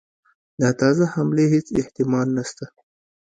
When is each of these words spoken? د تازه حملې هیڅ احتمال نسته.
د 0.59 0.61
تازه 0.79 1.05
حملې 1.13 1.45
هیڅ 1.53 1.67
احتمال 1.81 2.27
نسته. 2.37 2.65